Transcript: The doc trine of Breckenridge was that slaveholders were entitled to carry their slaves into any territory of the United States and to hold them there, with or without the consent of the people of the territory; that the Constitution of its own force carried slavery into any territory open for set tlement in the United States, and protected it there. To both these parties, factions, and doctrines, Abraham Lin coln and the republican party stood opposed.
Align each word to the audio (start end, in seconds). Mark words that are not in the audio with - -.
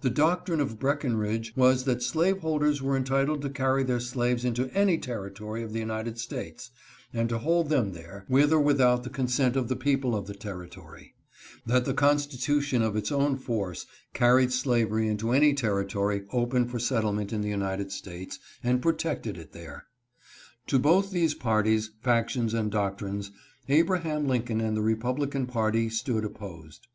The 0.00 0.08
doc 0.08 0.46
trine 0.46 0.58
of 0.58 0.78
Breckenridge 0.78 1.52
was 1.54 1.84
that 1.84 2.02
slaveholders 2.02 2.80
were 2.80 2.96
entitled 2.96 3.42
to 3.42 3.50
carry 3.50 3.82
their 3.82 4.00
slaves 4.00 4.42
into 4.42 4.70
any 4.72 4.96
territory 4.96 5.62
of 5.62 5.74
the 5.74 5.78
United 5.78 6.18
States 6.18 6.70
and 7.12 7.28
to 7.28 7.36
hold 7.40 7.68
them 7.68 7.92
there, 7.92 8.24
with 8.26 8.54
or 8.54 8.58
without 8.58 9.04
the 9.04 9.10
consent 9.10 9.56
of 9.56 9.68
the 9.68 9.76
people 9.76 10.16
of 10.16 10.26
the 10.26 10.34
territory; 10.34 11.14
that 11.66 11.84
the 11.84 11.92
Constitution 11.92 12.80
of 12.80 12.96
its 12.96 13.12
own 13.12 13.36
force 13.36 13.84
carried 14.14 14.50
slavery 14.50 15.06
into 15.08 15.30
any 15.30 15.52
territory 15.52 16.24
open 16.32 16.66
for 16.66 16.78
set 16.78 17.04
tlement 17.04 17.30
in 17.30 17.42
the 17.42 17.50
United 17.50 17.92
States, 17.92 18.38
and 18.64 18.80
protected 18.80 19.36
it 19.36 19.52
there. 19.52 19.84
To 20.68 20.78
both 20.78 21.10
these 21.10 21.34
parties, 21.34 21.90
factions, 22.02 22.54
and 22.54 22.70
doctrines, 22.70 23.30
Abraham 23.68 24.26
Lin 24.26 24.42
coln 24.42 24.60
and 24.62 24.74
the 24.74 24.80
republican 24.80 25.44
party 25.44 25.90
stood 25.90 26.24
opposed. 26.24 26.86